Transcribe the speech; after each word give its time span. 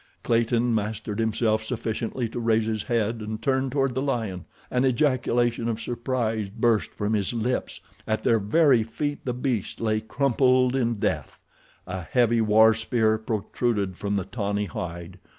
Clayton 0.23 0.73
mastered 0.73 1.19
himself 1.19 1.63
sufficiently 1.63 2.27
to 2.29 2.39
raise 2.39 2.65
his 2.65 2.81
head 2.81 3.21
and 3.21 3.39
turn 3.39 3.69
toward 3.69 3.93
the 3.93 4.01
lion. 4.01 4.45
An 4.71 4.83
ejaculation 4.83 5.69
of 5.69 5.79
surprise 5.79 6.49
burst 6.49 6.89
from 6.95 7.13
his 7.13 7.33
lips. 7.35 7.81
At 8.07 8.23
their 8.23 8.39
very 8.39 8.81
feet 8.81 9.23
the 9.25 9.33
beast 9.35 9.79
lay 9.79 10.01
crumpled 10.01 10.75
in 10.75 10.95
death. 10.95 11.39
A 11.85 12.01
heavy 12.01 12.41
war 12.41 12.73
spear 12.73 13.19
protruded 13.19 13.95
from 13.95 14.15
the 14.15 14.25
tawny 14.25 14.65
hide. 14.65 15.19